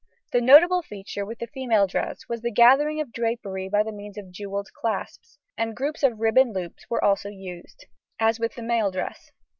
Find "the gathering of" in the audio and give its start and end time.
2.41-3.11